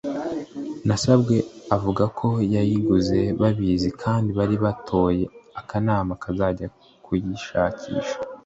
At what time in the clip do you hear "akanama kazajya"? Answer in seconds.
5.59-6.67